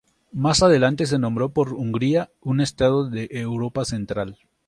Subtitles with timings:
[0.33, 4.39] Más adelante se nombró por Hungría, un estado de Europa central.